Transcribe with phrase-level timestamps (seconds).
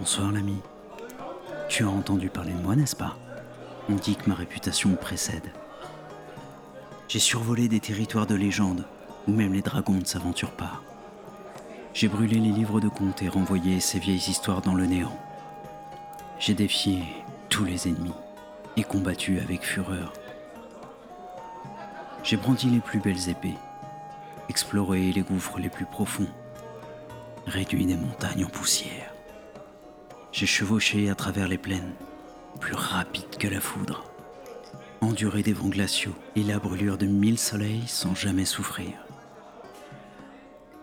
[0.00, 0.56] Bonsoir l'ami.
[1.68, 3.18] Tu as entendu parler de moi, n'est-ce pas?
[3.90, 5.52] On dit que ma réputation me précède.
[7.06, 8.86] J'ai survolé des territoires de légende
[9.28, 10.80] où même les dragons ne s'aventurent pas.
[11.92, 15.18] J'ai brûlé les livres de contes et renvoyé ces vieilles histoires dans le néant.
[16.38, 17.02] J'ai défié
[17.50, 18.14] tous les ennemis
[18.78, 20.14] et combattu avec fureur.
[22.24, 23.58] J'ai brandi les plus belles épées,
[24.48, 26.30] exploré les gouffres les plus profonds,
[27.46, 29.12] réduit des montagnes en poussière.
[30.32, 31.94] J'ai chevauché à travers les plaines,
[32.60, 34.04] plus rapide que la foudre,
[35.00, 38.92] enduré des vents glaciaux et la brûlure de mille soleils sans jamais souffrir.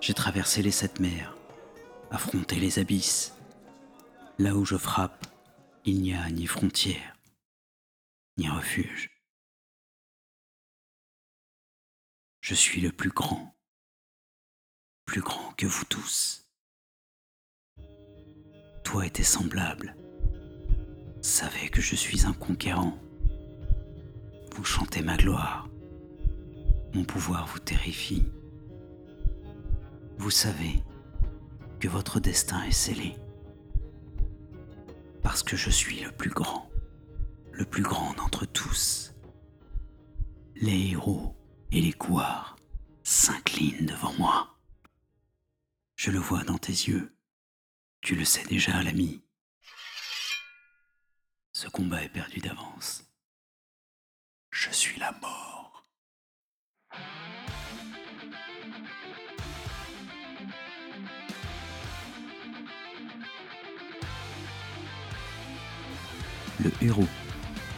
[0.00, 1.36] J'ai traversé les sept mers,
[2.10, 3.34] affronté les abysses.
[4.38, 5.26] Là où je frappe,
[5.84, 7.16] il n'y a ni frontière,
[8.38, 9.10] ni refuge.
[12.40, 13.56] Je suis le plus grand,
[15.04, 16.41] plus grand que vous tous.
[18.92, 19.96] Toi et tes semblables
[21.22, 22.98] savez que je suis un conquérant.
[24.54, 25.66] Vous chantez ma gloire,
[26.92, 28.26] mon pouvoir vous terrifie.
[30.18, 30.84] Vous savez
[31.80, 33.16] que votre destin est scellé,
[35.22, 36.68] parce que je suis le plus grand,
[37.50, 39.14] le plus grand d'entre tous.
[40.56, 41.34] Les héros
[41.70, 42.56] et les couards
[43.04, 44.58] s'inclinent devant moi.
[45.96, 47.10] Je le vois dans tes yeux.
[48.02, 49.22] Tu le sais déjà, l'ami.
[51.52, 53.04] Ce combat est perdu d'avance.
[54.50, 55.86] Je suis la mort.
[66.58, 67.06] Le héros,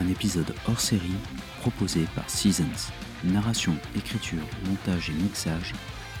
[0.00, 1.16] un épisode hors série
[1.60, 2.92] proposé par Seasons.
[3.24, 5.72] Narration, écriture, montage et mixage,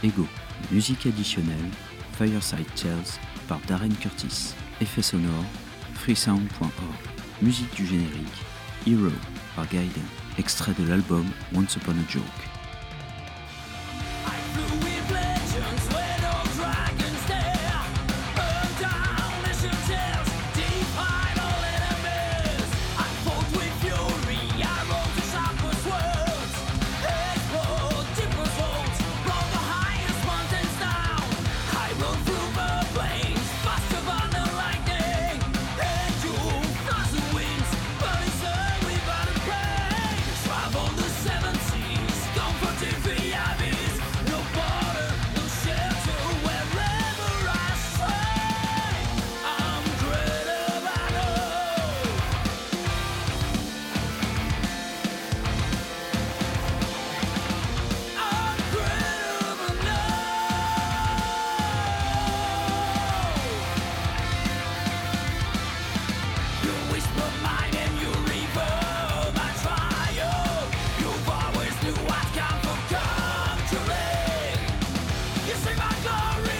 [0.02, 0.26] Ego.
[0.70, 1.70] Musique additionnelle,
[2.16, 4.54] Fireside Tales par Darren Curtis.
[4.80, 5.44] Effet sonore,
[5.94, 6.70] freesound.org.
[7.42, 8.44] Musique du générique,
[8.86, 9.10] Hero
[9.56, 9.90] par Gaiden.
[10.38, 12.59] Extrait de l'album Once Upon a Joke.
[76.02, 76.59] glory.